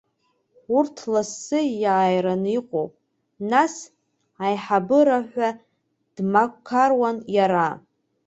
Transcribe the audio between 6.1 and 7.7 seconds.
дмақаруан иара.